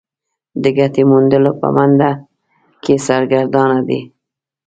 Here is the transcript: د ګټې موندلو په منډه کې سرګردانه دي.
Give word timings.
د 0.63 0.63
ګټې 0.77 1.03
موندلو 1.11 1.51
په 1.61 1.67
منډه 1.75 2.11
کې 2.83 2.95
سرګردانه 3.07 3.79
دي. 3.87 4.01